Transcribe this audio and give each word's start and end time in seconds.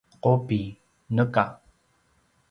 qubi: 0.23 0.61
neka 1.15 1.43